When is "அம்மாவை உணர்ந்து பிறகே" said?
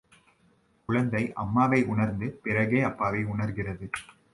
1.33-2.81